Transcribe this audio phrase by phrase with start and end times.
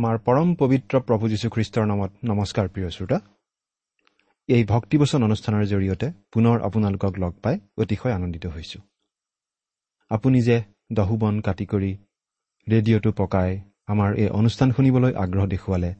[0.00, 3.18] আমাৰ পৰম পবিত্ৰ প্ৰভু যীশুখ্ৰীষ্টৰ নামত নমস্কাৰ প্ৰিয় শ্ৰোতা।
[4.48, 8.82] এই ভক্তিবচন অনুষ্ঠানৰ জৰিয়তে পুনৰ আপোনালোকক লগ পাই অতিশয় আনন্দিত হৈছোঁ।
[10.10, 10.56] আপুনি যে
[10.92, 11.92] দহু বন কাটি কৰি
[12.66, 13.50] ৰেডিঅ'টো পকাই
[13.86, 15.90] আমাৰ এই অনুষ্ঠান শুনিবলৈ আগ্ৰহ দেখুৱালে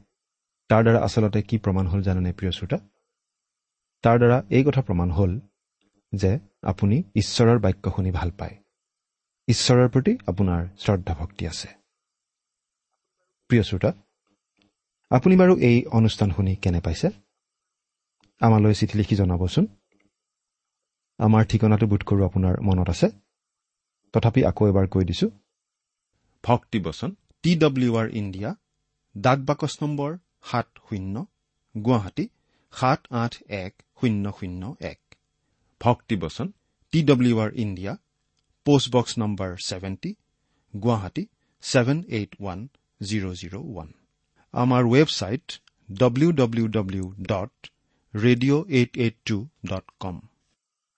[0.69, 2.77] তাৰ দ্বাৰা আচলতে কি প্ৰমাণ হ'ল জানেনে প্ৰিয় শ্ৰোতা?
[4.03, 5.31] তাৰ দ্বাৰা এই কথা প্ৰমাণ হ'ল
[6.13, 6.31] যে
[6.63, 8.55] আপুনি ঈশ্বৰৰ বাক্য শুনি ভাল পায়।
[9.47, 11.80] ঈশ্বৰৰ প্ৰতি আপোনাৰ শ্ৰদ্ধা ভক্তি আছে।
[13.51, 13.91] প্ৰিয় শ্ৰোতা
[15.11, 17.07] আপুনি বাৰু এই অনুষ্ঠান শুনি কেনে পাইছে?
[18.41, 19.65] আমালৈ চিঠি লিখি জনাবচোন।
[21.19, 23.07] আমাৰ ঠিকনাটো বোধ কৰোঁ আপোনাৰ মনত আছে।
[24.13, 25.29] তথাপি আকৌ এবাৰ কৈ দিছোঁ।
[26.43, 27.09] ভক্তিবচন
[27.43, 28.49] টি ডব্লিউ আৰ ইণ্ডিয়া
[29.15, 30.11] ডাক বাকচ নম্বৰ
[30.49, 31.15] সাত শূন্য
[31.75, 32.25] গুৱাহাটী
[32.73, 33.33] সাত আঠ
[33.63, 34.99] এক শূন্য শূন্য এক।
[35.81, 36.47] Bhaktibachan
[36.93, 37.93] T W R India
[38.65, 40.11] post box number seventy
[40.73, 41.23] Guwahati
[41.63, 42.59] seven eight one.
[43.01, 43.89] Zero' zero' one
[44.53, 45.45] আমাৰ website
[45.89, 47.71] W W W dot
[48.13, 50.21] radio' eight eight two dot com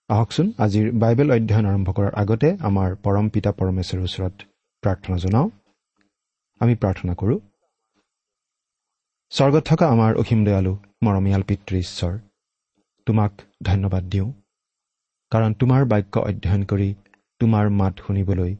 [0.08, 4.34] আহকচোন আজিৰ বাইবেল অধ্যয়ন আৰম্ভ কৰাৰ আগতে আমাৰ পৰম পিতা পৰমেশ্বৰৰ ওচৰত
[4.82, 5.48] প্ৰাৰ্থনা জনাওঁ।
[6.60, 7.38] আমি প্ৰাৰ্থনা কৰোঁ।
[9.32, 10.72] স্বৰ্গত থকা আমাৰ অসীম দয়ালু
[11.02, 12.12] মৰমীয়াল পিতৃ ঈশ্বৰ
[13.06, 13.32] তোমাক
[13.62, 14.28] ধন্যবাদ দিওঁ।
[15.32, 16.88] কাৰণ তোমাৰ বাক্য অধ্যয়ন কৰি
[17.40, 18.52] তোমাৰ মাত শুনিবলৈ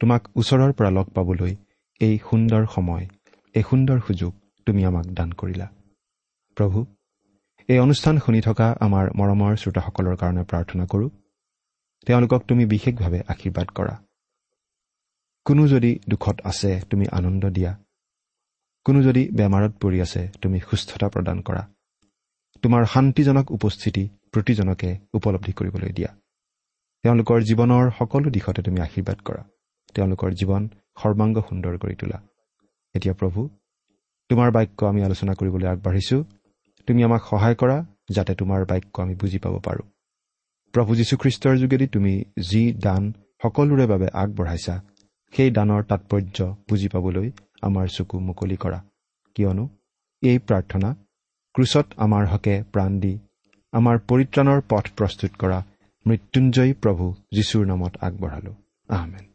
[0.00, 1.52] তোমাক ওচৰৰ পৰা লগ পাবলৈ
[2.00, 3.06] এই সুন্দৰ সময়
[3.54, 4.32] এই সুন্দৰ সুযোগ
[4.66, 5.66] তুমি আমাক দান কৰিলা।
[6.56, 6.86] প্ৰভু
[7.68, 11.10] এই অনুষ্ঠান শুনি থকা আমাৰ মৰমৰ শ্ৰোতাসকলৰ কাৰণে প্ৰাৰ্থনা কৰোঁ।
[12.06, 13.94] তেওঁলোকক তুমি বিশেষভাৱে আশীৰ্বাদ কৰা।
[15.44, 17.72] কোনো যদি দুখত আছে তুমি আনন্দ দিয়া।
[18.84, 21.62] কোনো যদি বেমাৰত পৰি আছে তুমি সুস্থতা প্ৰদান কৰা।
[22.62, 26.10] তোমাৰ শান্তিজনক উপস্থিতি প্ৰতিজনকে উপলব্ধি কৰিবলৈ দিয়া।
[27.02, 29.42] তেওঁলোকৰ জীৱনৰ সকলো দিশতে তুমি আশীৰ্বাদ কৰা।
[29.94, 30.68] তেওঁলোকৰ জীৱন
[31.02, 32.18] সৰ্বাংগ সুন্দৰ কৰি তোলা।
[32.94, 33.40] এতিয়া প্ৰভু
[34.30, 36.20] তোমাৰ বাক্য আমি আলোচনা কৰিবলৈ আগবাঢ়িছোঁ।
[36.88, 37.76] তুমি আমাক সহায় কৰা
[38.10, 39.86] যাতে তোমাৰ বাক্য আমি বুজি পাব পাৰোঁ।
[40.74, 42.14] প্ৰভু যীশুখ্ৰীষ্টৰ যোগেদি তুমি
[42.50, 43.02] যি দান
[43.42, 44.74] সকলোৰে বাবে আগবঢ়াইছা
[45.32, 46.38] সেই দানৰ তাৎপৰ্য
[46.68, 47.28] বুজি পাবলৈ
[47.62, 48.80] আমাৰ চকু মুকলি কৰা।
[49.36, 49.64] কিয়নো
[50.22, 50.88] এই প্ৰাৰ্থনা
[51.54, 53.14] ক্ৰুচত আমাৰ হকে প্ৰাণ দি
[53.72, 55.58] আমাৰ পৰিত্ৰাণৰ পথ প্ৰস্তুত কৰা
[56.06, 58.52] মৃত্যুঞ্জয়ী প্ৰভু যীশুৰ নামত আগবঢ়ালো।
[58.88, 59.27] আহমেন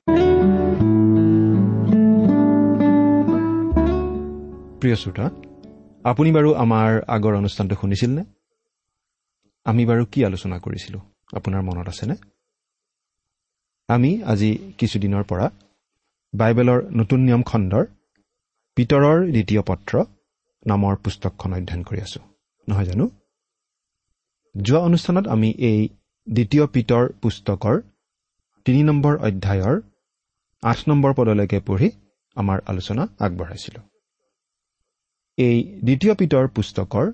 [4.83, 5.25] প্ৰিয় শ্ৰোতা
[6.03, 8.23] আপুনি বাৰু আমাৰ আগৰ অনুষ্ঠানটো শুনিছিলনে?
[9.65, 11.01] আমি বাৰু কি আলোচনা কৰিছিলোঁ?
[11.33, 12.15] আপোনাৰ মনত আছেনে?
[13.87, 15.49] আমি আজি কিছুদিনৰ পৰা
[16.33, 17.85] বাইবেলৰ নতুন নিয়ম খণ্ডৰ
[18.75, 20.03] পিতৰৰ দ্বিতীয় পত্ৰ
[20.67, 22.19] নামৰ পুস্তকখন অধ্যয়ন কৰি আছো।
[22.69, 23.09] নহয় জানো?
[24.61, 25.89] যোৱা অনুষ্ঠানত আমি এই
[26.33, 27.81] দ্বিতীয় পিতৰ পুস্তকৰ
[28.65, 29.81] তিনি নম্বৰ অধ্যায়ৰ
[30.63, 31.91] আঠ নম্বৰ পদলৈকে পঢ়ি
[32.35, 33.92] আমাৰ আলোচনা আগবঢ়াইছিলোঁ।
[35.37, 37.05] এই দ্বিতীয় পিতৰ পুস্তকৰ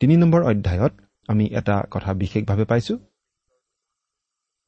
[0.00, 0.92] তিনি নম্বৰ অধ্যায়ত
[1.28, 2.98] আমি এটা কথা বিশেষভাৱে পাইছোঁ।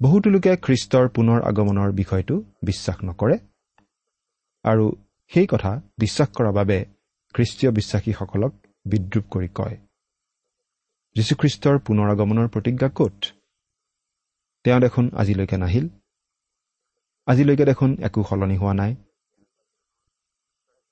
[0.00, 3.36] বহুতো লোকে খ্ৰীষ্টৰ পুনৰ আগমনৰ বিষয়টো বিশ্বাস নকৰে
[4.64, 4.84] আৰু
[5.30, 6.78] সেই কথা বিশ্বাস কৰাৰ বাবে
[7.34, 8.52] খ্ৰীষ্টীয় বিশ্বাসীসকলক
[8.86, 9.76] বিদ্ৰূপ কৰি কয়
[11.16, 13.16] যীশুখ্ৰীষ্টৰ পুনৰ আগমনৰ প্ৰতিজ্ঞা ক'ত?
[14.64, 15.86] তেওঁ দেখোন আজিলৈকে নাহিল।
[17.28, 18.92] আজিলৈকে দেখোন একো সলনি হোৱা নাই।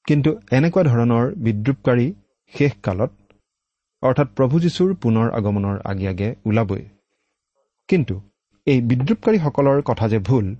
[0.06, 2.12] কিন্তু এনেকুৱা ধৰণৰ বিদ্ৰূপকাৰী
[2.54, 3.10] শেষ কালত
[4.02, 6.84] অৰ্থাৎ প্ৰভু যীশুৰ পুনৰ আগমনৰ আগে আগে ওলাবই।
[7.88, 8.20] কিন্তু
[8.66, 10.56] এই বিদ্ৰূপকাৰীসকলৰ কথা যে ভুল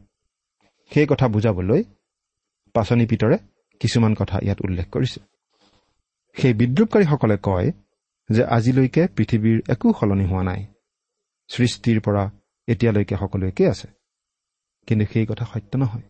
[0.90, 1.84] সেই কথা বুজাবলৈ
[2.75, 3.38] পাচনি পিতৰে
[3.81, 5.20] কিছুমান কথা ইয়াত উল্লেখ কৰিছে।
[6.34, 7.72] সেই বিদ্ৰূপকাৰীসকলে কয়
[8.31, 10.66] যে আজিলৈকে পৃথিৱীৰ একো সলনি হোৱা নাই।
[11.48, 12.31] সৃষ্টিৰ পৰা
[12.66, 13.88] এতিয়ালৈকে সকলো একেই আছে।
[14.86, 16.02] কিন্তু সেই কথা সত্য নহয়।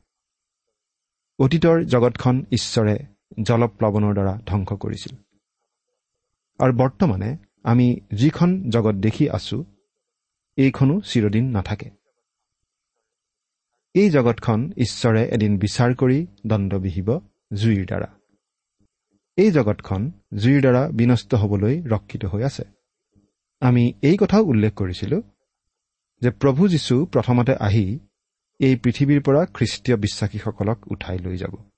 [1.38, 2.98] অতীতৰ জগতখন ঈশ্বৰে
[3.46, 5.16] জলপ্লাৱনৰ দ্বাৰা ধ্বংস কৰিছিল।
[6.58, 9.64] আৰু বৰ্তমানে আমি যিখন জগত দেখি আছো
[10.56, 11.90] এইখনো চিৰদিন নাথাকে।
[13.94, 17.08] এই জগতখন ঈশ্বৰে এদিন বিচাৰ কৰি দণ্ড বিহিব
[17.54, 18.08] জুইৰ দ্বাৰা।
[19.36, 22.64] এই জগতখন জুইৰ দ্বাৰা বিনষ্ট হবলৈ ৰক্ষিত হৈ আছে।
[23.60, 25.22] আমি এই কথাও উল্লেখ কৰিছিলোঁ
[26.20, 27.98] যে প্ৰভু যীশু প্ৰথমতে আহি
[28.60, 31.69] এই পৃথিৱীৰ পৰা খ্ৰীষ্টীয় বিশ্বাসীসকলক উঠাই লৈ যাব।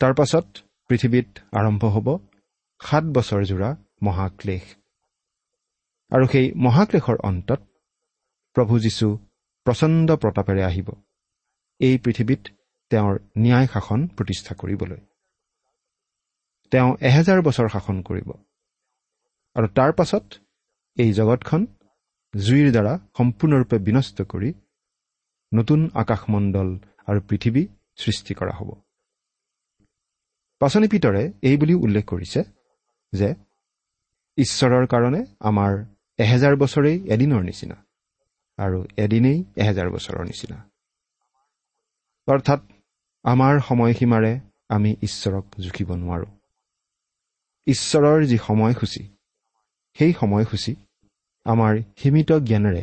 [0.00, 0.46] তাৰ পাছত
[0.90, 2.08] পৃথিৱীত আৰম্ভ হ'ব
[2.80, 3.70] সাত বছৰজোৰা
[4.02, 4.64] মহাক্লেশ।
[6.12, 7.60] আৰু সেই মহাক্লেশৰ অন্তত
[8.56, 9.08] প্ৰভু যীশু
[9.66, 10.88] প্ৰচণ্ড প্ৰতাপেৰে আহিব।
[11.80, 12.42] এই পৃথিৱীত
[12.90, 15.00] তেওঁৰ ন্যায় শাসন প্ৰতিষ্ঠা কৰিবলৈ।
[16.72, 18.28] তেওঁ এহেজাৰ বছৰ শাসন কৰিব।
[19.56, 20.24] আৰু তাৰ পাছত
[20.96, 21.62] এই জগতখন
[22.34, 24.50] জুইৰ দ্বাৰা সম্পূৰ্ণৰূপে বিনষ্ট কৰি
[25.52, 26.68] নতুন আকাশমণ্ডল
[27.06, 27.62] আৰু পৃথিৱী
[27.96, 28.70] সৃষ্টি কৰা হ'ব।
[30.62, 32.40] পাচনি পিতৰে এই বুলিও উল্লেখ কৰিছে
[33.12, 33.28] যে
[34.38, 35.72] ঈশ্বৰৰ কাৰণে আমাৰ
[36.18, 37.76] এহেজাৰ বছৰেই এদিনৰ নিচিনা
[38.58, 40.58] আৰু এদিনেই এহেজাৰ বছৰৰ নিচিনা।
[42.28, 42.60] অৰ্থাৎ
[43.24, 44.32] আমাৰ সময়সীমাৰে
[44.68, 46.30] আমি ঈশ্বৰক জুখিব নোৱাৰোঁ।
[47.66, 49.02] ঈশ্বৰৰ যি সময়সূচী
[49.96, 50.74] সেই সময়সূচী
[51.46, 52.82] আমাৰ সীমিত জ্ঞানেৰে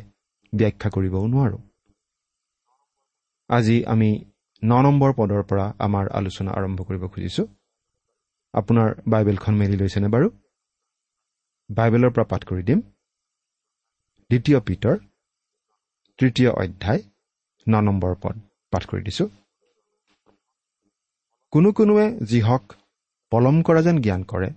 [0.54, 1.62] ব্যাখ্যা কৰিবও নোৱাৰোঁ।
[3.50, 4.10] আজি আমি
[4.64, 7.48] ন নম্বৰ পদৰ পৰা আমাৰ আলোচনা আৰম্ভ কৰিব খুজিছোঁ।
[8.54, 10.28] আপোনাৰ বাইবেলখন মেলি লৈছেনে বাৰু?
[11.69, 12.80] বাইবেলৰ পৰা পাঠ কৰি দিম।
[14.30, 14.96] দ্বিতীয় পিতৰ
[16.19, 17.01] তৃতীয় অধ্যায়
[17.68, 18.36] ন নম্বৰ পদ
[18.74, 19.28] পাঠ কৰি দিছোঁ।
[21.54, 22.63] কোনো কোনোৱে যিহক
[23.31, 24.50] পলম কৰা যেন জ্ঞান কৰে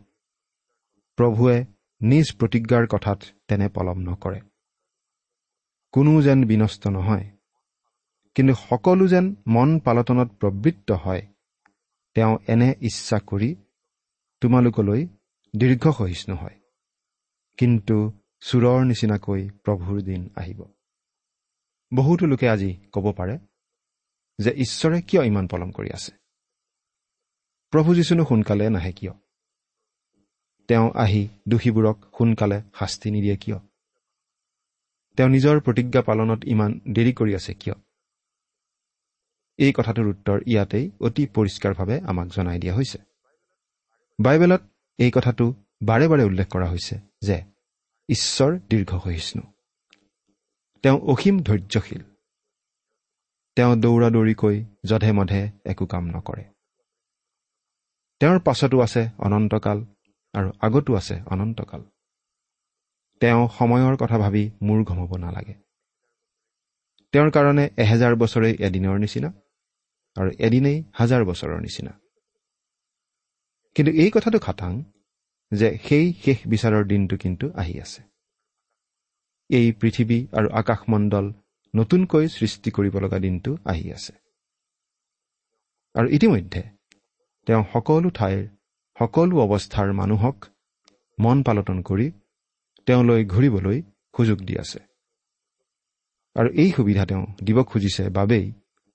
[1.18, 1.56] প্ৰভুৱে
[2.00, 4.40] নিজ প্ৰতিজ্ঞাৰ কথাত তেনে পলম নকৰে।
[5.94, 7.26] কোনো যেন বিনষ্ট নহয়
[8.36, 11.22] কিন্তু সকলো যেন মন পালটনত প্ৰবৃত্ত হয়
[12.16, 13.50] তেওঁ এনে ইচ্ছা কৰি
[14.42, 15.06] তোমালোকলৈ
[15.56, 16.60] দীৰ্ঘ সহিষ্ণু হয়।
[17.58, 20.64] কিন্তু চোৰৰ নিচিনাকৈ প্ৰভুৰ দিন আহিব।
[21.94, 23.38] বহুতো লোকে আজি ক'ব পাৰে
[24.38, 26.12] যে ঈশ্বৰে কিয় ইমান পলম কৰি আছে?
[27.70, 29.12] প্ৰভু যীশুনো সোনকালে নাহে কিয়?
[30.68, 33.58] তেওঁ আহি দোষীবোৰক সোনকালে শাস্তি নিদিয়ে কিয়?
[35.16, 37.74] তেওঁ নিজৰ প্ৰতিজ্ঞা পালনত ইমান দেৰি কৰি আছে কিয়?
[39.56, 43.11] এই কথাটোৰ উত্তৰ ইয়াতেই অতি পৰিষ্কাৰভাৱে আমাক জনাই দিয়া হৈছে।
[44.18, 44.62] বাইবেলত
[44.98, 45.44] এই কথাটো
[45.82, 47.36] বাৰে বাৰে উল্লেখ কৰা হৈছে যে
[48.08, 49.42] ঈশ্বৰ দীৰ্ঘ সহিষ্ণু
[50.84, 52.02] তেওঁ অসীম ধৈৰ্যশীল।
[53.56, 56.44] তেওঁ দৌৰা দৌৰিকৈ যধে মধে একো কাম নকৰে।
[58.20, 59.78] তেওঁৰ পাছতো আছে অনন্তকাল
[60.34, 61.82] আৰু আগতো আছে অনন্তকাল।
[63.20, 65.54] তেওঁ সময়ৰ কথা ভাবি মূৰ ঘমাব নালাগে।
[67.12, 69.30] তেওঁৰ কাৰণে এহেজাৰ বছৰেই এদিনৰ নিচিনা
[70.16, 71.92] আৰু এদিনেই হাজাৰ বছৰৰ নিচিনা।
[73.76, 74.72] কিন্তু এই কথাটো খাটাং
[75.52, 78.00] যে সেই শেষ বিচাৰৰ দিনটো কিন্তু আহি আছে।
[79.50, 81.26] এই পৃথিৱী আৰু আকাশমণ্ডল
[81.74, 84.12] নতুনকৈ সৃষ্টি কৰিব লগা দিনটো আহি আছে।
[85.94, 86.62] আৰু ইতিমধ্যে
[87.46, 88.40] তেওঁ সকলো ঠাইৰ
[89.00, 90.36] সকলো অৱস্থাৰ মানুহক
[91.18, 92.06] মন পালটন কৰি
[92.86, 93.78] তেওঁলৈ ঘূৰিবলৈ
[94.14, 94.80] সুযোগ দি আছে।
[96.36, 98.46] আৰু এই সুবিধা তেওঁ দিব খুজিছে বাবেই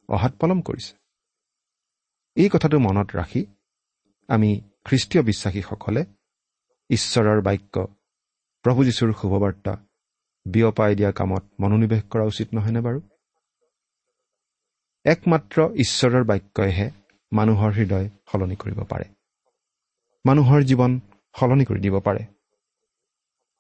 [0.10, 0.94] অহাত পলম কৰিছে।
[2.38, 3.42] এই কথাটো মনত ৰাখি
[4.30, 4.50] আমি
[4.86, 6.02] খ্ৰীষ্টীয় বিশ্বাসীসকলে
[6.90, 7.76] ঈশ্বৰৰ বাক্য
[8.66, 9.74] প্ৰভু যীশুৰ শুভবাৰ্তা
[10.46, 13.00] বিয়পাই দিয়া কামত মনোনিৱেশ কৰা উচিত নহয়নে বাৰু?
[15.06, 16.88] একমাত্ৰ ঈশ্বৰৰ বাক্যইহে
[17.32, 19.06] মানুহৰ হৃদয় সলনি কৰিব পাৰে।
[20.26, 20.92] মানুহৰ জীৱন
[21.36, 22.22] সলনি কৰি দিব পাৰে।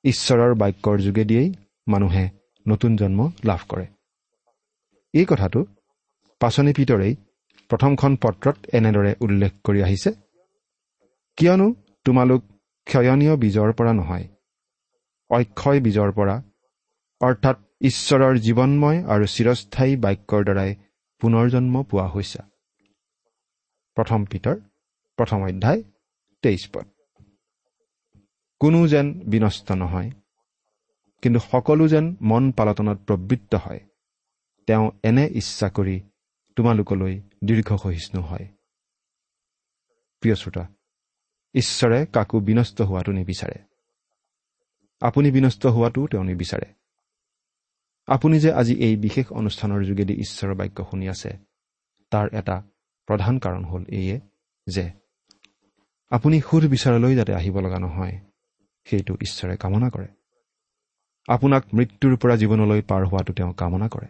[0.03, 1.49] ঈশ্বৰৰ বাক্যৰ যোগেদিয়েই
[1.87, 2.29] মানুহে
[2.65, 3.85] নতুন জন্ম লাভ কৰে।
[5.13, 5.59] এই কথাটো
[6.41, 7.13] পাচনি পিতৰেই
[7.69, 10.11] প্ৰথমখন পত্ৰত এনেদৰে উল্লেখ কৰি আহিছে।
[11.37, 11.67] কিয়নো
[12.05, 12.41] তোমালোক
[12.87, 14.25] ক্ষয়নীয় বীজৰ পৰা নহয়
[15.29, 16.35] অক্ষয় বীজৰ পৰা
[17.21, 20.71] অৰ্থাৎ ঈশ্বৰৰ জীৱনময় আৰু চিৰস্থায়ী বাক্যৰ দ্বাৰাই
[21.21, 22.41] পুনৰ জন্ম পোৱা হৈছে।
[23.97, 24.55] প্ৰথম পিতৰ
[25.17, 25.81] প্ৰথম অধ্যায়
[26.43, 26.85] তেইছ পদ।
[28.61, 30.09] কোনো যেন বিনষ্ট নহয়
[31.23, 33.81] কিন্তু সকলো যেন মন পালটনত প্ৰবৃত্ত হয়।
[34.67, 35.95] তেওঁ এনে ইচ্ছা কৰি
[36.57, 37.13] তোমালোকলৈ
[37.47, 38.45] দীৰ্ঘ সহিষ্ণু হয়।
[40.23, 40.63] প্ৰিয় শ্ৰোতা
[41.57, 43.57] ঈশ্বৰে কাকো বিনষ্ট হোৱাটো নিবিচাৰে।
[45.01, 46.67] আপুনি বিনষ্ট হোৱাটো তেওঁ নিবিচাৰে।
[48.07, 51.31] আপুনি যে আজি এই বিশেষ অনুষ্ঠানৰ যোগেদি ঈশ্বৰৰ বাক্য শুনি আছে
[52.11, 52.55] তাৰ এটা
[53.07, 54.15] প্ৰধান কাৰণ হ'ল এইয়ে
[54.67, 54.85] যে
[56.11, 58.15] আপুনি সুধ বিচাৰলৈ যাতে আহিব লগা নহয়
[58.85, 60.07] সেইটো ঈশ্বৰে কামনা কৰে।
[61.27, 64.07] আপোনাক মৃত্যুৰ পৰা জীৱনলৈ পাৰ হোৱাটো তেওঁ কামনা কৰে।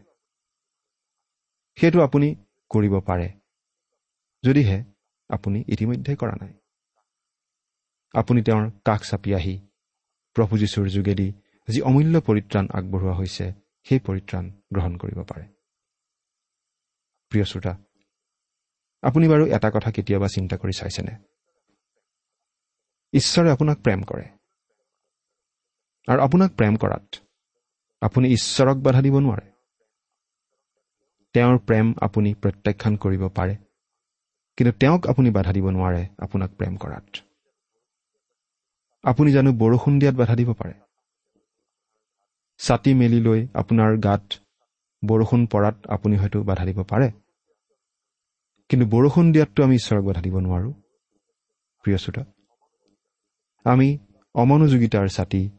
[1.78, 2.28] সেইটো আপুনি
[2.70, 3.28] কৰিব পাৰে
[4.44, 4.78] যদিহে
[5.30, 6.54] আপুনি ইতিমধ্যে কৰা নাই।
[8.14, 9.68] আপুনি তেওঁৰ কাষ চাপি আহি
[10.34, 11.34] প্ৰভু যীশুৰ যোগেদি
[11.68, 15.44] যি অমূল্য পৰিত্ৰাণ আগবঢ়োৱা হৈছে সেই পৰিত্ৰাণ গ্ৰহণ কৰিব পাৰে।
[17.30, 17.78] প্ৰিয় শ্ৰোতা
[19.02, 21.18] আপুনি বাৰু এটা কথা কেতিয়াবা চিন্তা কৰি চাইছেনে?
[23.14, 24.24] ঈশ্বৰে আপোনাক প্ৰেম কৰে।
[26.08, 27.16] আৰু আপোনাক প্ৰেম কৰাত
[28.02, 29.52] আপুনি ঈশ্বৰক বাধা দিব নোৱাৰে।
[31.34, 33.56] তেওঁৰ প্ৰেম আপুনি প্ৰত্যাখ্যান কৰিব পাৰে।
[34.58, 37.27] কিন্তু তেওঁক আপুনি বাধা দিব নোৱাৰে আপোনাক প্ৰেম কৰাত।
[39.04, 40.74] আপুনি জানো বৰষুণ দিয়াত বাধা দিব পাৰে।
[42.58, 44.24] ছাতি মেলি লৈ আপোনাৰ গাত
[45.06, 47.12] বৰষুণ পৰাত আপুনি হয়তো বাধা দিব পাৰে।
[48.70, 50.74] কিন্তু বৰষুণ দিয়াততো আমি ঈশ্বৰক বাধা দিব নোৱাৰোঁ।
[51.84, 52.24] প্ৰিয় শ্ৰোতা
[53.66, 53.98] আমি
[54.36, 55.50] অমনোযোগিতাৰ ছাতি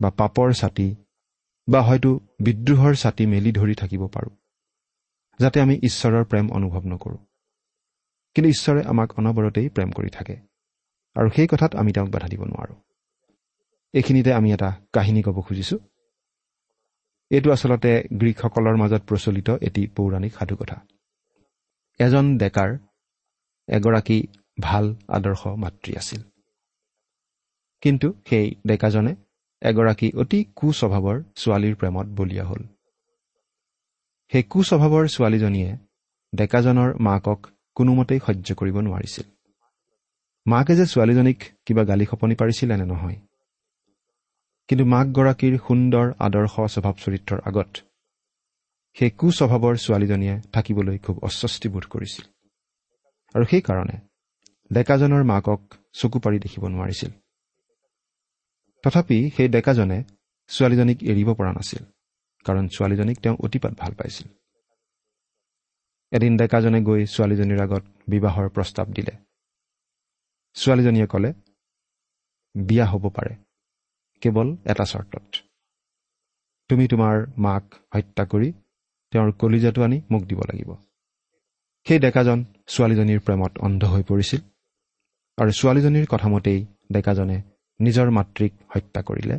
[0.00, 0.96] বা পাপৰ ছাতি
[1.68, 4.30] বা হয়তো বিদ্ৰোহৰ ছাতি মেলি ধৰি থাকিব পাৰোঁ
[5.38, 7.18] যাতে আমি ঈশ্বৰৰ প্ৰেম অনুভৱ নকৰোঁ।
[8.34, 10.36] কিন্তু ঈশ্বৰে আমাক অনবৰতেই প্ৰেম কৰি থাকে।
[11.18, 12.76] আৰু সেই কথাত আমি তেওঁক বাধা দিব নোৱাৰোঁ।
[13.94, 15.78] এইখিনিতে আমি এটা কাহিনী ক'ব খুজিছোঁ।
[17.30, 20.76] এইটো আচলতে গ্ৰীকসকলৰ মাজত প্ৰচলিত এটি পৌৰাণিক সাধুকথা।
[22.00, 22.70] এজন ডেকাৰ
[23.68, 24.26] এগৰাকী
[24.60, 26.22] ভাল আদৰ্শ মাতৃ আছিল।
[27.82, 29.16] কিন্তু সেই ডেকাজনে
[29.62, 32.62] এগৰাকী অতি কুস্বভাৱৰ ছোৱালীৰ প্ৰেমত বলিয়া হ'ল।
[34.32, 35.76] সেই কুস্বভাৱৰ ছোৱালীজনীয়ে
[36.34, 39.37] ডেকাজনৰ মাকক কোনোমতেই সহ্য কৰিব নোৱাৰিছিল।
[40.46, 43.18] মাকে যে ছোৱালীজনীক কিবা গালি খপনি পাৰিছিল এনে নহয়?
[44.68, 47.70] কিন্তু মাকগৰাকীৰ সুন্দৰ আদৰ্শ স্বভাৱ চৰিত্ৰৰ আগত
[48.96, 52.24] সেই কুস্বভাৱৰ ছোৱালীজনীয়ে থাকিবলৈ খুব অস্বস্তিবোধ কৰিছিল।
[53.34, 53.96] আৰু সেইকাৰণে
[54.72, 55.60] ডেকাজনৰ মাকক
[55.92, 57.10] চকু পাৰি দেখিব নোৱাৰিছিল।
[58.84, 59.98] তথাপি সেই ডেকাজনে
[60.50, 61.82] ছোৱালীজনীক এৰিব পৰা নাছিল
[62.46, 64.28] কাৰণ ছোৱালীজনীক তেওঁ অতিপাত ভাল পাইছিল।
[66.12, 69.27] এদিন ডেকাজনে গৈ ছোৱালীজনীৰ আগত বিবাহৰ প্ৰস্তাৱ দিলে।
[70.58, 71.30] ছোৱালীজনীয়ে ক'লে
[72.54, 73.34] বিয়া হ'ব পাৰে।
[74.22, 75.26] কেৱল এটা চৰ্তত।
[76.70, 78.48] তুমি তোমাৰ মাক হত্যা কৰি
[79.12, 80.70] তেওঁৰ কলিজাটো আনি মোক দিব লাগিব।
[81.86, 82.38] সেই ডেকাজন
[82.68, 84.40] ছোৱালীজনীৰ প্ৰেমত অন্ধ হৈ পৰিছিল
[85.38, 86.60] আৰু ছোৱালীজনীৰ কথামতেই
[86.92, 87.38] ডেকাজনে
[87.80, 89.36] নিজৰ মাতৃক হত্যা কৰিলে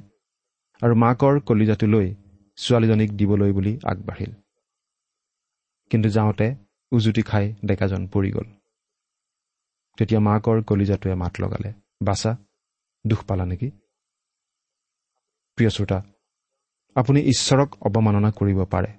[0.82, 2.08] আৰু মাকৰ কলিজাটো লৈ
[2.58, 4.32] ছোৱালীজনীক দিবলৈ বুলি আগবাঢ়িল।
[5.92, 6.48] কিন্তু যাওঁতে
[6.92, 8.48] উজুতি খাই ডেকাজন পৰি গ'ল।
[10.00, 11.70] তেতিয়া মাকৰ কলিজাটোৱে মাত লগালে
[12.02, 12.32] বাচা
[13.06, 13.70] দুখ পালা নেকি?
[15.58, 15.98] প্ৰিয় শ্ৰোতা
[16.96, 18.92] আপুনি ঈশ্বৰক অৱমাননা কৰিব পাৰে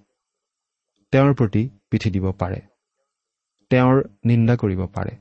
[1.13, 2.61] তেওঁৰ প্ৰতি পিঠি দিব পাৰে
[3.71, 5.13] তেওঁৰ নিন্দা কৰিব পাৰে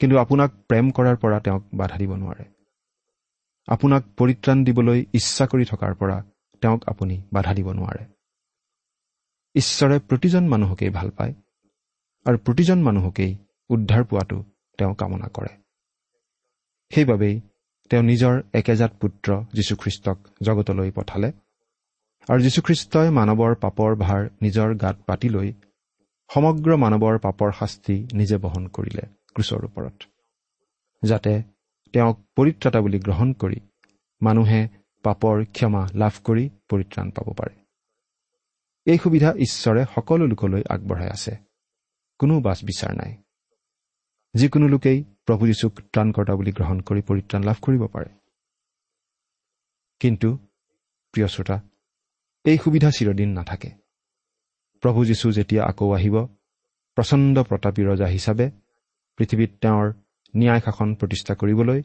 [0.00, 2.44] কিন্তু আপোনাক প্ৰেম কৰাৰ পৰা তেওঁক বাধা দিব নোৱাৰে।
[3.68, 6.16] আপোনাক পৰিত্ৰাণ দিবলৈ ইচ্ছা কৰি থকাৰ পৰা
[6.62, 8.02] তেওঁক আপুনি বাধা দিব নোৱাৰে।
[9.54, 11.32] ঈশ্বৰে প্ৰতিজন মানুহকেই ভাল পায়
[12.26, 13.32] আৰু প্ৰতিজন মানুহকেই
[13.70, 14.38] উদ্ধাৰ পোৱাটো
[14.78, 15.52] তেওঁ কামনা কৰে।
[16.90, 17.40] সেইবাবেই
[17.90, 21.32] তেওঁ নিজৰ একেজাত পুত্ৰ যীশুখ্ৰীষ্টক জগতলৈ পঠালে
[22.28, 25.52] আৰু যীশুখ্ৰীষ্টই মানৱৰ পাপৰ ভাৰ নিজৰ গাত পাতি লৈ
[26.30, 29.02] সমগ্ৰ মানৱৰ পাপৰ শাস্তি নিজে বহন কৰিলে
[29.34, 29.96] ক্ৰুচৰ ওপৰত
[31.02, 31.42] যাতে
[31.92, 33.60] তেওঁক পৰিত্ৰাতা বুলি গ্ৰহণ কৰি
[34.22, 34.68] মানুহে
[35.02, 37.54] পাপৰ ক্ষমা লাভ কৰি পৰিত্ৰাণ পাব পাৰে।
[38.86, 41.36] এই সুবিধা ঈশ্বৰে সকলো লোকলৈ আগবঢ়াই আছে।
[42.18, 43.23] কোনো বাছ বিচাৰ নাই।
[44.34, 48.10] যিকোনো লোকেই প্ৰভু যীশুক ত্ৰাণকৰ্তা বুলি গ্ৰহণ কৰি পৰিত্ৰাণ লাভ কৰিব পাৰে।
[50.00, 50.36] কিন্তু
[51.14, 51.60] প্ৰিয় শ্ৰোতা
[52.44, 53.70] এই সুবিধা চিৰদিন নাথাকে।
[54.82, 56.16] প্ৰভু যীশু যেতিয়া আকৌ আহিব
[56.94, 58.50] প্ৰচণ্ড প্ৰতাপী ৰজা হিচাপে
[59.16, 59.92] পৃথিৱীত তেওঁৰ
[60.36, 61.82] ন্যায় শাসন প্ৰতিষ্ঠা কৰিবলৈ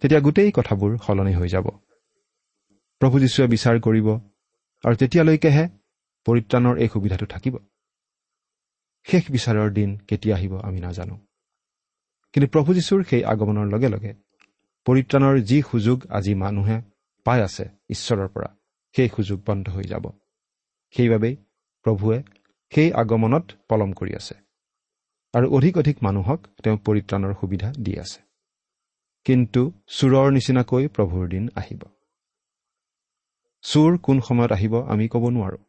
[0.00, 1.66] তেতিয়া গোটেই কথাবোৰ সলনি হৈ যাব।
[2.98, 4.08] প্ৰভু যীশুৱে বিচাৰ কৰিব
[4.84, 5.64] আৰু তেতিয়ালৈকেহে
[6.26, 7.54] পৰিত্ৰাণৰ এই সুবিধাটো থাকিব।
[9.04, 11.29] শেষ বিচাৰৰ দিন কেতিয়া আহিব আমি নাজানো।
[12.34, 14.12] কিন্তু প্ৰভু যীশুৰ সেই আগমনৰ লগে লগে
[14.86, 16.76] পৰিত্ৰাণৰ যি সুযোগ আজি মানুহে
[17.26, 18.48] পাই আছে ঈশ্বৰৰ পৰা
[18.94, 20.04] সেই সুযোগ বন্ধ হৈ যাব।
[20.94, 21.34] সেইবাবেই
[21.84, 22.18] প্ৰভুৱে
[22.72, 24.34] সেই আগমনত পলম কৰি আছে
[25.34, 28.20] আৰু অধিক অধিক মানুহক তেওঁ পৰিত্ৰাণৰ সুবিধা দি আছে।
[29.26, 31.82] কিন্তু চোৰৰ নিচিনাকৈ প্ৰভুৰ দিন আহিব।
[33.64, 35.62] চোৰ কোন সময়ত আহিব আমি ক'ব নোৱাৰোঁ।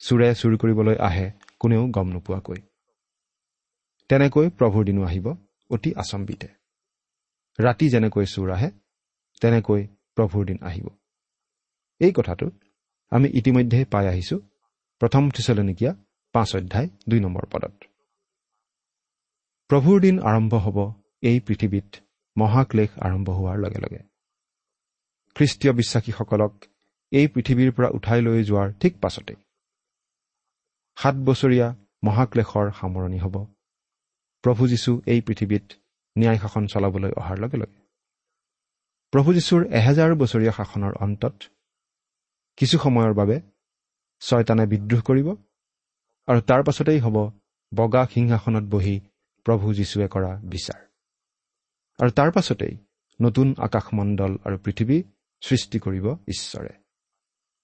[0.00, 1.26] চোৰে চুৰ কৰিবলৈ আহে
[1.60, 2.60] কোনেও গম নোপোৱাকৈ।
[4.10, 5.26] তেনেকৈ প্ৰভুৰ দিনো আহিব।
[5.70, 6.48] অতি আচম্বিতে।
[7.58, 8.70] ৰাতি যেনেকৈ চোৰ আহে
[9.42, 9.82] তেনেকৈ
[10.16, 10.86] প্ৰভুৰ দিন আহিব।
[12.00, 12.50] এই কথাটো
[13.10, 14.40] আমি ইতিমধ্যে পাই আহিছোঁ
[15.00, 15.92] প্ৰথম থিচলনিকীয়া
[16.34, 17.74] পাঁচ অধ্যায় দুই নম্বৰ পদত।
[19.70, 20.78] প্ৰভুৰ দিন আৰম্ভ হ'ব
[21.22, 21.88] এই পৃথিৱীত
[22.36, 24.00] মহাক্লেশ আৰম্ভ হোৱাৰ লগে লগে।
[25.36, 26.52] খ্ৰীষ্টীয় বিশ্বাসীসকলক
[27.12, 29.36] এই পৃথিৱীৰ পৰা উঠাই লৈ যোৱাৰ ঠিক পাছতেই।
[30.96, 31.68] সাত বছৰীয়া
[32.04, 33.57] মহাক্লেশৰ সামৰণি হ'ব।
[34.48, 35.72] প্ৰভু যীশু এই পৃথিৱীত
[36.18, 37.80] ন্যায় শাসন চলাবলৈ অহাৰ লগে লগে।
[39.10, 41.42] প্ৰভু যীশুৰ এহেজাৰ বছৰীয়া শাসনৰ অন্তত
[42.56, 43.40] কিছু সময়ৰ বাবে
[44.20, 45.28] ছয়তানে বিদ্ৰোহ কৰিব
[46.26, 47.30] আৰু তাৰ পাছতেই হ'ব
[47.74, 49.00] বগা সিংহাসনত বহি
[49.44, 50.80] প্ৰভু যীশুৱে কৰা বিচাৰ।
[51.98, 52.76] আৰু তাৰ পাছতেই
[53.22, 55.02] নতুন আকাশমণ্ডল আৰু পৃথিৱী
[55.40, 56.70] সৃষ্টি কৰিব ঈশ্বৰে।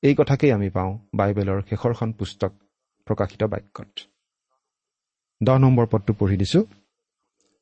[0.02, 2.52] এই কথাকেই আমি পাওঁ বাইবেলৰ শেষৰখন পুস্তক
[3.04, 4.13] প্ৰকাশিত বাক্যত।
[5.46, 6.60] দহ নম্বৰ পদটো পঢ়ি দিছো।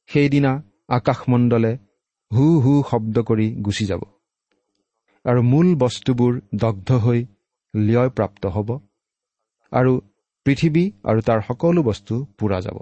[0.09, 0.53] সেইদিনা
[0.89, 1.73] আকাশমণ্ডলে
[2.31, 4.03] হু হু শব্দ কৰি গুচি যাব।
[5.25, 7.21] আৰু মূল বস্তুবোৰ দগ্ধ হৈ
[7.75, 8.69] লয়প্ৰাপ্ত হ'ব।
[9.73, 9.93] আৰু
[10.47, 12.79] পৃথিৱী আৰু তাৰ সকলো বস্তু পূৰা যাব।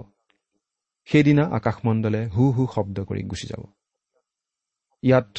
[1.07, 3.63] সেইদিনা আকাশমণ্ডলে হু হু শব্দ কৰি গুচি যাব।
[5.03, 5.31] ইয়াত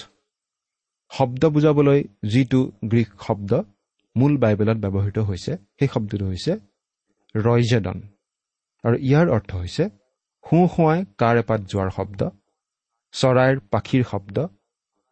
[1.10, 3.52] শব্দ বুজাবলৈ যিটো গ্ৰীক শব্দ
[4.16, 6.52] মূল বাইবেলত ব্যৱহৃত হৈছে সেই শব্দটো হৈছে
[7.34, 7.98] ৰয়জেডন
[8.84, 9.84] আৰু ইয়াৰ অৰ্থ হৈছে
[10.44, 12.20] সোঁ সোঁৱাই কাৰ এপাত যোৱাৰ শব্দ
[13.14, 14.36] চৰাইৰ পাখিৰ শব্দ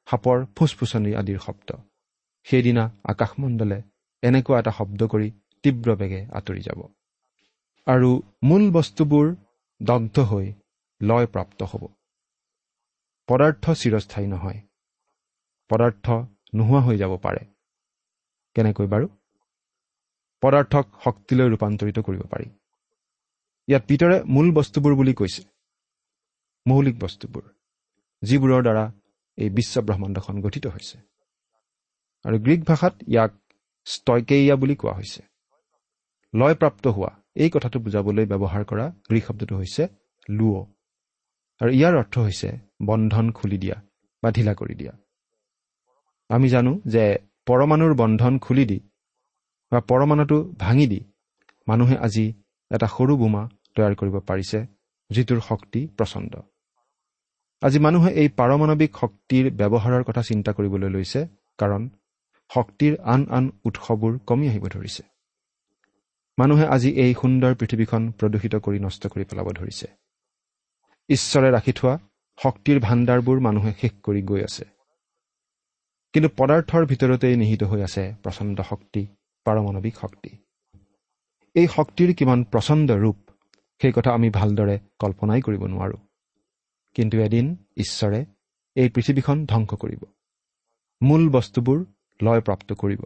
[0.09, 1.69] সাপৰ ফুচফুচনি আদিৰ শব্দ।
[2.47, 3.79] সেইদিনা আকাশমণ্ডলে
[4.23, 5.29] এনেকুৱা এটা শব্দ কৰি
[5.65, 6.81] তীব্ৰ বেগে আঁতৰি যাব।
[7.87, 8.11] আৰু
[8.43, 9.27] মূল বস্তুবোৰ
[9.83, 10.47] দগ্ধ হৈ
[11.01, 11.83] লয়প্ৰাপ্ত হ'ব।
[13.29, 14.61] পদাৰ্থ চিৰস্থায়ী নহয়।
[15.71, 16.07] পদাৰ্থ
[16.55, 17.43] নোহোৱা হৈ যাব পাৰে।
[18.57, 19.07] কেনেকৈ বাৰু?
[20.43, 22.47] পদাৰ্থক শক্তিলৈ ৰূপান্তৰিত কৰিব পাৰি।
[23.71, 25.43] ইয়াত পিতৰে মূল বস্তুবোৰ বুলি কৈছে।
[26.67, 27.45] মৌলিক বস্তুবোৰ
[28.23, 28.85] যিবোৰৰ দ্বাৰা
[29.39, 30.97] এই বিশ্ব ব্ৰহ্মাণ্ডখন গঠিত হৈছে।
[32.25, 33.33] আৰু গ্ৰীক ভাষাত ইয়াক
[33.87, 35.23] ষ্টয়কেইয়া বুলি কোৱা হৈছে।
[36.35, 39.83] লয়প্ৰাপ্ত হোৱা এই কথাটো বুজাবলৈ ব্যৱহাৰ কৰা গ্ৰীক শব্দটো হৈছে
[40.29, 40.57] লুঅ।
[41.61, 42.49] আৰু ইয়াৰ অৰ্থ হৈছে
[42.87, 43.77] বন্ধন খুলি দিয়া
[44.23, 44.93] বা ঢিলা কৰি দিয়া।
[46.31, 47.05] আমি জানো যে
[47.47, 48.79] পৰমাণুৰ বন্ধন খুলি দি
[49.73, 51.01] বা পৰমাণুটো ভাঙি দি
[51.69, 52.27] মানুহে আজি
[52.71, 53.43] এটা সৰু বোমা
[53.77, 54.59] তৈয়াৰ কৰিব পাৰিছে
[55.11, 56.33] যিটোৰ শক্তি প্ৰচণ্ড।
[57.63, 61.21] আজি মানুহে এই পাৰমাণৱিক শক্তিৰ ব্যৱহাৰৰ কথা চিন্তা কৰিবলৈ লৈছে
[61.59, 61.91] কাৰণ
[62.51, 65.03] শক্তিৰ আন আন উৎসবোৰ কমি আহিব ধৰিছে।
[66.39, 69.87] মানুহে আজি এই সুন্দৰ পৃথিৱীখন প্ৰদূষিত কৰি নষ্ট কৰি পেলাব ধৰিছে।
[71.09, 71.99] ঈশ্বৰে ৰাখি থোৱা
[72.39, 74.65] শক্তিৰ ভাণ্ডাৰবোৰ মানুহে শেষ কৰি গৈ আছে।
[76.15, 79.07] কিন্তু পদাৰ্থৰ ভিতৰতেই নিহিত হৈ আছে প্ৰচণ্ড শক্তি
[79.47, 80.31] পাৰমাণৱিক শক্তি।
[81.55, 83.30] এই শক্তিৰ কিমান প্ৰচণ্ড ৰূপ
[83.83, 85.99] সেই কথা আমি ভালদৰে কল্পনাই কৰিব নোৱাৰোঁ।
[86.95, 88.25] কিন্তু এদিন ঈশ্বৰে
[88.75, 90.05] এই পৃথিৱীখন ধ্বংস কৰিব।
[91.03, 91.87] মূল বস্তুবোৰ
[92.23, 93.03] লয়প্ৰাপ্ত কৰিব।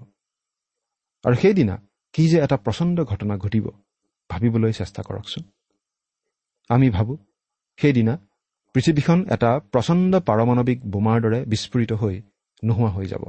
[1.24, 1.82] আৰু সেইদিনা
[2.12, 3.68] কি যে এটা প্ৰচণ্ড ঘটনা ঘটিব
[4.30, 5.42] ভাবিবলৈ চেষ্টা কৰকচোন।
[6.68, 7.16] আমি ভাবোঁ
[7.76, 8.18] সেইদিনা
[8.74, 12.22] পৃথিৱীখন এটা প্ৰচণ্ড পাৰমাণৱিক বোমাৰ দৰে বিস্ফোৰিত হৈ
[12.64, 13.24] নোহোৱা হৈ যাব।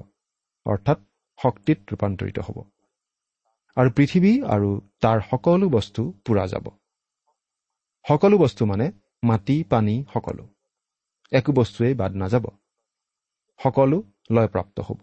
[0.65, 0.99] অৰ্থাৎ
[1.43, 2.63] শক্তিত ৰূপান্তৰিত হ'ব।
[3.75, 6.69] আৰু পৃথিৱী আৰু তাৰ সকলো বস্তু পূৰা যাব।
[8.09, 8.91] সকলো বস্তু মানে
[9.23, 10.43] মাটি পানী সকলো।
[11.31, 12.45] একো বস্তুৱেই বাদ নাযাব।
[13.63, 13.97] সকলো
[14.31, 14.99] লয়প্ৰাপ্ত হ'ব।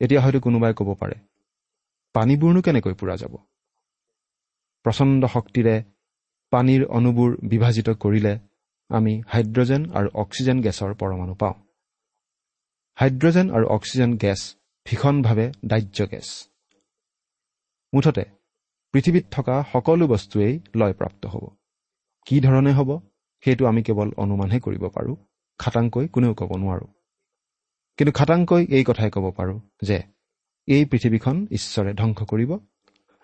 [0.00, 1.16] এতিয়া হয়তো কোনোবাই ক'ব পাৰে
[2.14, 3.34] পানীবোৰনো কেনেকৈ পূৰা যাব?
[4.82, 5.82] প্ৰচণ্ড শক্তিৰে
[6.50, 8.38] পানীৰ অণুবোৰ বিভাজিত কৰিলে
[8.90, 11.54] আমি হাইড্ৰজেন আৰু অক্সিজেন গেছৰ পৰমাণু পাওঁ।
[12.94, 14.40] হাইড্ৰজেন আৰু অক্সিজেন গেছ
[14.86, 16.28] ভীষণভাৱে দাহ্য গেছ।
[17.92, 18.24] মুঠতে
[18.94, 21.44] পৃথিৱীত থকা সকলো বস্তুৱেই লয়প্ৰাপ্ত হ'ব।
[22.26, 22.90] কি ধৰণে হ'ব
[23.42, 25.16] সেইটো আমি কেৱল অনুমানহে কৰিব পাৰোঁ
[25.60, 26.90] খাটাংকৈ কোনেও ক'ব নোৱাৰোঁ।
[27.98, 29.98] কিন্তু খাটাংকৈ এই কথাই ক'ব পাৰোঁ যে
[30.68, 32.50] এই পৃথিৱীখন ঈশ্বৰে ধ্বংস কৰিব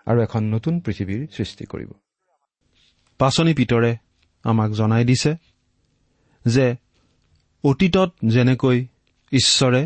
[0.07, 1.91] আৰু এখন নতুন পৃথিৱীৰ সৃষ্টি কৰিব।
[3.19, 3.91] পাচনি পিতৰে
[4.45, 5.31] আমাক জনাই দিছে
[6.45, 6.65] যে
[7.63, 8.77] অতীতত যেনেকৈ
[9.31, 9.81] ঈশ্বৰে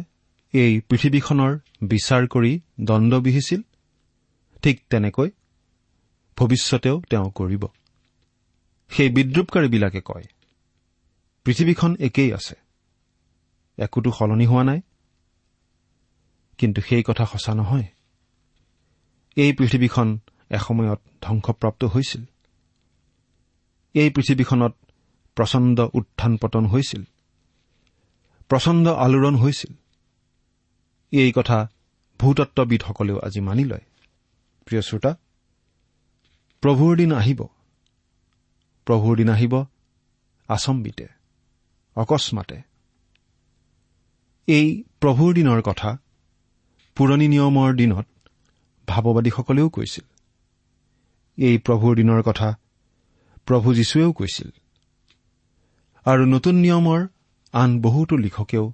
[0.53, 3.61] এই পৃথিৱীখনৰ বিচাৰ কৰি দণ্ড বিহিছিল
[4.63, 5.29] ঠিক তেনেকৈ
[6.37, 7.65] ভৱিষ্যতেও তেওঁ কৰিব।
[8.89, 10.23] সেই বিদ্ৰূপকাৰীবিলাকে কয়
[11.43, 12.55] পৃথিৱীখন একেই আছে।
[13.77, 14.81] একোতো সলনি হোৱা নাই।
[16.57, 17.83] কিন্তু সেই কথা সঁচা নহয়।
[19.35, 20.19] এই পৃথিৱীখন
[20.49, 22.23] এসময়ত ধ্বংসপ্ৰাপ্ত হৈছিল।
[23.93, 24.75] এই পৃথিৱীখনত
[25.35, 27.03] প্ৰচণ্ড উত্থান পতন হৈছিল।
[28.49, 29.73] প্ৰচণ্ড আলোড়ন হৈছিল।
[31.11, 31.67] এই কথা
[32.19, 33.81] ভূতত্ববিদসকলেও আজি মানি লয়।
[34.65, 35.17] প্ৰিয় শ্ৰোতা
[36.65, 37.45] প্ৰভুৰ দিন আহিব।
[38.85, 39.65] প্ৰভুৰ দিন আহিব
[40.47, 41.07] আচম্বিতে
[41.95, 42.61] অকস্মাতে।
[44.47, 45.97] এই প্ৰভুৰ দিনৰ কথা
[46.95, 48.07] পুৰণি নিয়মৰ দিনত
[48.87, 50.03] ভাৱবাদীসকলেও কৈছিল।
[51.37, 52.59] এই প্ৰভুৰ দিনৰ কথা
[53.45, 54.49] প্ৰভু যীশুৱেও কৈছিল।
[56.05, 57.07] আৰু নতুন নিয়মৰ
[57.53, 58.73] আন বহুতো লিখকেও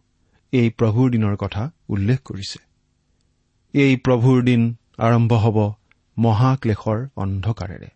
[0.52, 2.60] এই প্ৰভুৰ দিনৰ কথা উল্লেখ কৰিছে।
[3.74, 5.81] এই প্ৰভুৰ দিন আৰম্ভ হ'ব
[6.22, 7.88] মহাক্লেশৰ অন্ধকাৰেৰে।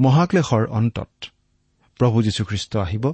[0.00, 1.08] মহাক্লেশৰ অন্তত
[1.98, 3.12] প্ৰভু যীশুখ্ৰীষ্ট আহিব।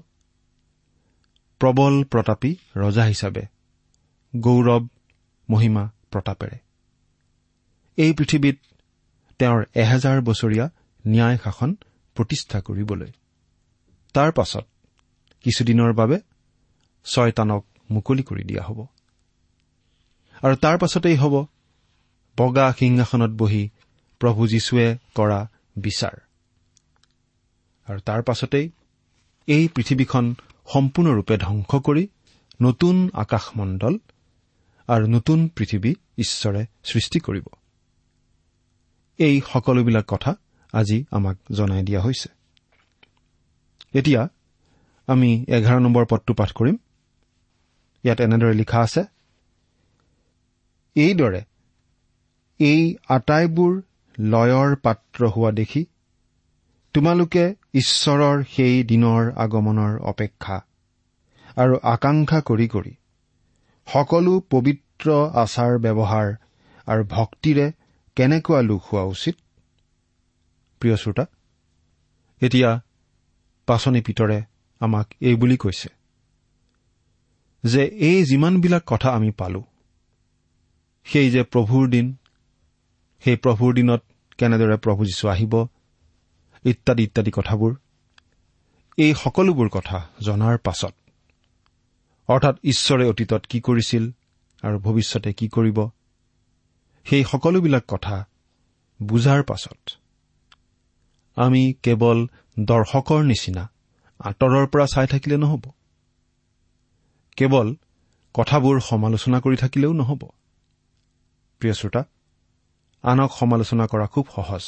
[1.59, 3.43] প্ৰবল প্ৰতাপী ৰজা হিচাপে
[4.37, 4.89] গৌৰৱ
[5.51, 6.59] মহিমা প্ৰতাপেৰে।
[7.97, 8.59] এই পৃথিৱীত
[9.39, 10.71] তেওঁৰ এহেজাৰ বছৰীয়া
[11.07, 11.75] ন্যায় শাসন
[12.15, 13.13] প্ৰতিষ্ঠা কৰিবলৈ।
[14.15, 14.67] তাৰ পাছত
[15.45, 16.21] কিছুদিনৰ বাবে
[17.05, 18.87] ছয়তানক মুকলি কৰি দিয়া হ'ব।
[20.43, 21.47] আৰু তাৰ পাছতেই হ'ব
[22.39, 23.69] বগা সিংহাসনত বহি
[24.19, 26.17] প্ৰভু যীশুৱে কৰা বিচাৰ।
[27.89, 28.71] আৰু তাৰ পাছতেই
[29.47, 30.35] এই পৃথিৱীখন
[30.73, 32.09] সম্পূৰ্ণৰূপে ধ্বংস কৰি
[32.63, 33.99] নতুন আকাশমণ্ডল
[34.87, 37.45] আৰু নতুন পৃথিৱী ঈশ্বৰে সৃষ্টি কৰিব।
[39.19, 40.35] এই সকলোবিলাক কথা
[40.73, 42.29] আজি আমাক জনাই দিয়া হৈছে।
[43.95, 44.29] এতিয়া
[45.07, 46.77] আমি এঘাৰ নম্বৰ পদটো পাঠ কৰিম।
[48.05, 49.05] ইয়াত এনেদৰে লিখা আছে
[50.95, 51.43] এইদৰে
[52.61, 53.73] এই আটাইবোৰ
[54.19, 55.83] লয়ৰ পাত্ৰ হোৱা দেখি
[56.95, 60.57] তোমালোকে ঈশ্বৰৰ সেই দিনৰ আগমনৰ অপেক্ষা
[61.57, 62.93] আৰু আকাংক্ষা কৰি কৰি
[63.89, 66.29] সকলো পবিত্ৰ আচাৰ ব্যৱহাৰ
[66.87, 67.67] আৰু ভক্তিৰে
[68.17, 69.37] কেনেকুৱা লোক হোৱা উচিত?
[70.83, 71.25] প্ৰিয় শ্ৰোতা
[72.43, 72.71] এতিয়া
[73.69, 74.39] পাচনি পিতৰে
[74.81, 75.89] আমাক এই বুলি কৈছে
[77.65, 79.63] যে এই যিমানবিলাক কথা আমি পালো
[81.07, 82.07] সেই যে প্ৰভুৰ দিন
[83.25, 84.03] সেই প্ৰভুৰ দিনত
[84.39, 85.55] কেনেদৰে প্ৰভু যীশু আহিব
[86.65, 87.73] ইত্যাদি ইত্যাদি কথাবোৰ।
[88.97, 90.95] এই সকলোবোৰ কথা জনাৰ পাছত
[92.29, 94.05] অৰ্থাৎ ঈশ্বৰে অতীতত কি কৰিছিল
[94.63, 95.79] আৰু ভৱিষ্যতে কি কৰিব
[97.07, 98.17] সেই সকলোবিলাক কথা
[99.03, 99.81] বুজাৰ পাছত
[101.37, 102.19] আমি কেৱল
[102.61, 103.65] দৰ্শকৰ নিচিনা
[104.21, 105.65] আঁতৰৰ পৰা চাই থাকিলে নহ'ব।
[107.37, 107.69] কেৱল
[108.35, 110.23] কথাবোৰ সমালোচনা কৰি থাকিলেও নহ'ব।
[111.61, 112.03] প্ৰিয় শ্ৰোতা
[113.03, 114.65] আনক সমালোচনা কৰা খুব সহজ।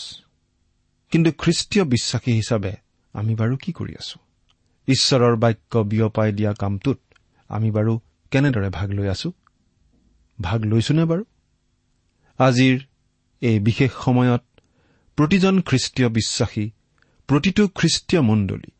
[1.10, 2.72] কিন্তু খ্ৰীষ্টীয় বিশ্বাসী হিচাপে
[3.12, 4.18] আমি বাৰু কি কৰি আছো?
[4.86, 6.98] ঈশ্বৰৰ বাক্য বিয়পাই দিয়া কামটোত
[7.48, 9.32] আমি বাৰু কেনেদৰে ভাগ লৈ আছো?
[10.40, 11.24] ভাগ লৈছোনে বাৰু?
[12.38, 12.80] আজিৰ
[13.40, 14.42] এই বিশেষ সময়ত
[15.16, 16.70] প্ৰতিজন খ্ৰীষ্টীয় বিশ্বাসী
[17.28, 18.70] প্ৰতিটো খ্ৰীষ্টীয় মণ্ডলী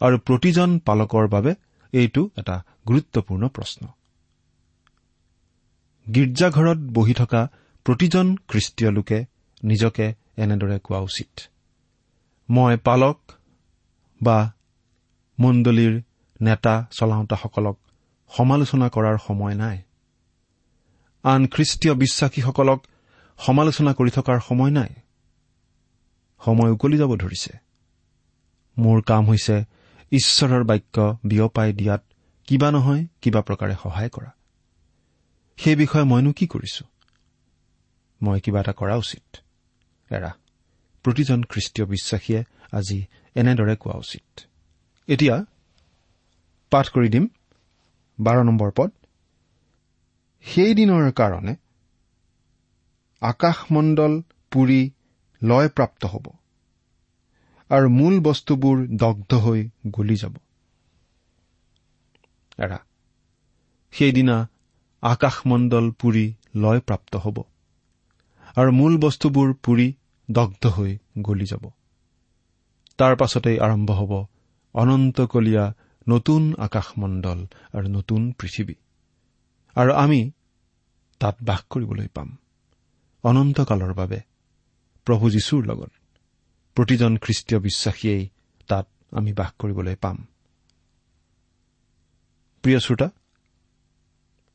[0.00, 1.54] আৰু প্ৰতিজন পালকৰ বাবে
[1.92, 3.86] এইটো এটা গুৰুত্বপূৰ্ণ প্ৰশ্ন।
[6.14, 7.50] গীৰ্জাঘৰত বহি থকা
[7.88, 9.24] প্ৰতিজন খ্ৰীষ্টীয় লোকে
[9.64, 11.40] নিজকে এনেদৰে কোৱা উচিত।
[12.50, 13.18] মই পালক
[14.22, 14.52] বা
[15.40, 16.02] মণ্ডলীৰ
[16.40, 17.78] নেতা চলাওঁতাসকলক
[18.28, 19.82] সমালোচনা কৰাৰ সময় নাই।
[21.22, 22.84] আন খ্ৰীষ্টীয় বিশ্বাসীসকলক
[23.38, 24.88] সমালোচনা কৰি থকাৰ সময় নাই।
[26.44, 27.52] সময় উকলি যাব ধৰিছে।
[28.78, 29.64] মোৰ কাম হৈছে
[30.12, 32.02] ঈশ্বৰৰ বাক্য বিয়পাই দিয়াত
[32.46, 34.30] কিবা নহয় কিবা প্ৰকাৰে সহায় কৰা।
[35.56, 36.97] সেই বিষয়ে মইনো কি কৰিছো?
[38.22, 39.26] মই কিবা এটা কৰা উচিত।
[40.10, 40.30] এৰা
[41.04, 42.40] প্ৰতিজন খ্ৰীষ্টীয় বিশ্বাসীয়ে
[42.72, 42.98] আজি
[43.34, 44.26] এনেদৰে কোৱা উচিত।
[45.08, 45.36] এতিয়া
[46.72, 47.28] পাঠ কৰি দিম।
[48.18, 48.90] বাৰ নম্বৰ পদ।
[50.44, 51.54] সেইদিনৰ কাৰণে
[53.22, 54.12] আকাশমণ্ডল
[54.52, 54.80] পুৰি
[55.42, 56.26] লয়প্ৰাপ্ত হ'ব
[57.70, 60.34] আৰু মূল বস্তুবোৰ দগ্ধ হৈ গলি যাব।
[62.58, 62.78] এৰা
[63.92, 64.36] সেইদিনা
[65.02, 67.36] আকাশমণ্ডল পুৰি লয়প্ৰাপ্ত হ'ব।
[68.58, 69.94] আৰু মূল বস্তুবোৰ পুৰি
[70.30, 71.70] দগ্ধ হৈ গলি যাব।
[72.96, 74.26] তাৰ পাছতেই আৰম্ভ হ'ব
[74.74, 75.74] অনন্তকলীয়া
[76.08, 78.74] নতুন আকাশমণ্ডল আৰু নতুন পৃথিৱী।
[79.74, 80.30] আৰু আমি
[81.18, 82.36] তাত বাস কৰিবলৈ পাম।
[83.22, 84.20] অনন্তকালৰ বাবে
[85.04, 85.90] প্ৰভু যীশুৰ লগত।
[86.74, 88.28] প্ৰতিজন খ্ৰীষ্টীয় বিশ্বাসীয়েই
[88.68, 90.26] তাত আমি বাস কৰিবলৈ পাম।
[92.62, 93.10] প্ৰিয় শ্ৰোতা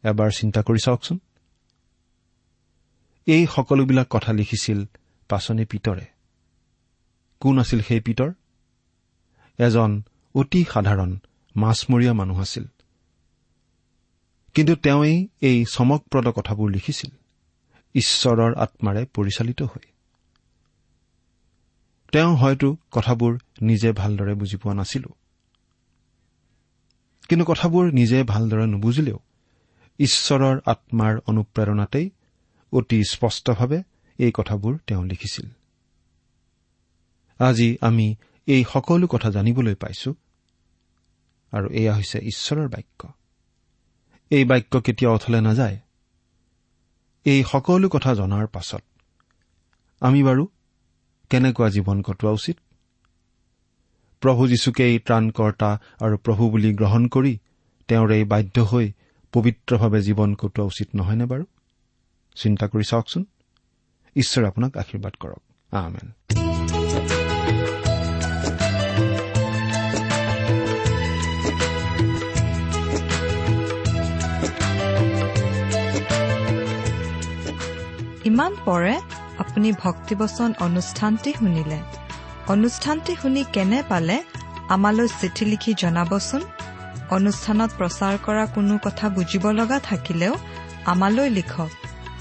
[0.03, 1.19] এবাৰ চিন্তা কৰি চাওকচোন।
[3.25, 4.85] এই সকলোবিলাক কথা লিখিছিল
[5.29, 6.05] পাচনি পিতৰে।
[7.39, 8.31] কোন আছিল সেই পিতৰ?
[9.57, 10.01] এজন
[10.35, 11.17] অতি সাধাৰণ
[11.55, 12.65] মাছমৰীয়া মানুহ আছিল।
[14.53, 17.09] কিন্তু তেওঁই এই চমকপ্ৰদ কথাবোৰ লিখিছিল
[17.93, 19.85] ঈশ্বৰৰ আত্মাৰে পৰিচালিত হৈ।
[22.11, 25.09] তেওঁ হয়তো কথাবোৰ নিজে ভালদৰে বুজি পোৱা নাছিলো।
[27.29, 29.19] কিন্তু কথাবোৰ নিজে ভালদৰে নুবুজিলেও
[29.99, 32.09] ঈশ্বৰৰ আত্মাৰ অনুপ্ৰেৰণাতেই
[32.73, 33.79] অতি স্পষ্টভাৱে
[34.19, 35.47] এই কথাবোৰ তেওঁ লিখিছিল।
[37.39, 38.07] আজি আমি
[38.47, 40.09] এই সকলো কথা জানিবলৈ পাইছো
[41.53, 43.01] আৰু এয়া হৈছে ঈশ্বৰৰ বাক্য।
[44.31, 45.77] এই বাক্য কেতিয়াও অথলে নাযায়?
[47.25, 48.83] এই সকলো কথা জনাৰ পাছত
[50.01, 50.43] আমি বাৰু
[51.31, 52.57] কেনেকুৱা জীৱন কটোৱা উচিত?
[54.21, 55.69] প্ৰভু যীশুকেই ত্ৰাণকৰ্তা
[56.01, 57.33] আৰু প্ৰভু বুলি গ্ৰহণ কৰি
[57.89, 58.87] তেওঁৰে বাধ্য হৈ
[59.33, 61.45] পবিত্ৰভাৱে জীৱন কটোৱা উচিত নহয়নে বাৰু?
[62.35, 63.25] চিন্তা কৰি চাওকচোন।
[64.15, 65.41] ঈশ্বৰে আপোনাক আশীৰ্বাদ কৰক।
[65.71, 66.11] আমেন।
[78.23, 79.01] ইমান পৰে
[79.37, 81.79] আপুনি ভক্তিবচন অনুষ্ঠানটি শুনিলে।
[82.47, 84.23] অনুষ্ঠানটি শুনি কেনে পালে
[84.69, 86.41] আমালৈ চিঠি লিখি জনাবচোন?
[87.09, 90.35] অনুষ্ঠানত প্ৰচাৰ কৰা কোনো কথা বুজিব লগা থাকিলেও
[90.85, 91.69] আমালৈ লিখক।